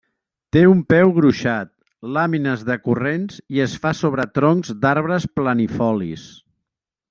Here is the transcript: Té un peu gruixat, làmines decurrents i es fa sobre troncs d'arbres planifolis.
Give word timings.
Té 0.55 0.61
un 0.69 0.79
peu 0.93 1.11
gruixat, 1.17 1.69
làmines 2.15 2.63
decurrents 2.71 3.37
i 3.57 3.61
es 3.69 3.77
fa 3.85 3.95
sobre 4.03 4.27
troncs 4.41 4.75
d'arbres 4.87 5.29
planifolis. 5.37 6.29